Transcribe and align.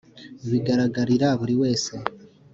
bigaragarira 0.49 1.27
buri 1.39 1.53
wese 1.61 1.93